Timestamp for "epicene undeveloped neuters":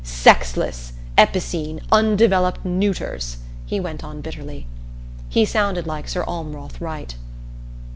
1.15-3.37